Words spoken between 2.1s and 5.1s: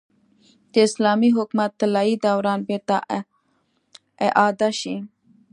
دوران بېرته اعاده شي.